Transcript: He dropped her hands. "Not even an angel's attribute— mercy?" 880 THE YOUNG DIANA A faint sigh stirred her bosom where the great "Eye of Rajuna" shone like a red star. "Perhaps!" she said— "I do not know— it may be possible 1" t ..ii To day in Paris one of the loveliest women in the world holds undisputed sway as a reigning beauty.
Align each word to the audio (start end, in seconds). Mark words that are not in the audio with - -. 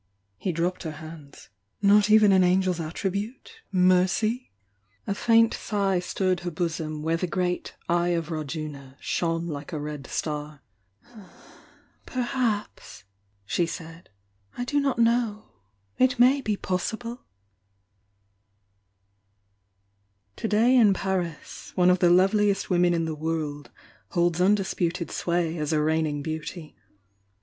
He 0.39 0.51
dropped 0.51 0.81
her 0.81 0.93
hands. 0.93 1.49
"Not 1.79 2.09
even 2.09 2.31
an 2.31 2.43
angel's 2.43 2.79
attribute— 2.79 3.61
mercy?" 3.71 4.49
880 5.05 5.05
THE 5.05 5.05
YOUNG 5.05 5.05
DIANA 5.05 5.11
A 5.11 5.21
faint 5.21 5.53
sigh 5.53 5.99
stirred 5.99 6.39
her 6.39 6.49
bosom 6.49 7.03
where 7.03 7.17
the 7.17 7.27
great 7.27 7.75
"Eye 7.87 8.07
of 8.07 8.31
Rajuna" 8.31 8.97
shone 8.99 9.45
like 9.45 9.71
a 9.71 9.79
red 9.79 10.07
star. 10.07 10.63
"Perhaps!" 12.07 13.03
she 13.45 13.67
said— 13.67 14.09
"I 14.57 14.63
do 14.65 14.79
not 14.79 14.97
know— 14.97 15.49
it 15.99 16.17
may 16.17 16.41
be 16.41 16.57
possible 16.57 17.09
1" 17.17 17.17
t 17.17 17.21
..ii 17.21 17.25
To 20.37 20.47
day 20.47 20.75
in 20.77 20.95
Paris 20.95 21.73
one 21.75 21.91
of 21.91 21.99
the 21.99 22.09
loveliest 22.09 22.71
women 22.71 22.95
in 22.95 23.05
the 23.05 23.13
world 23.13 23.69
holds 24.09 24.41
undisputed 24.41 25.11
sway 25.11 25.59
as 25.59 25.71
a 25.71 25.79
reigning 25.79 26.23
beauty. 26.23 26.75